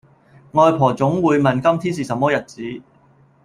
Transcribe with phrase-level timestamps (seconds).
[0.53, 2.81] 外婆總會問今天是什麼日子？